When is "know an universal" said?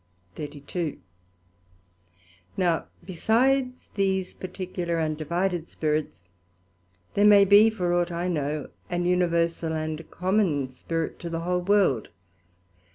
8.27-9.73